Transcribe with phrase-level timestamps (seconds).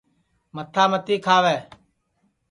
[0.55, 1.57] متھا متی کھاوے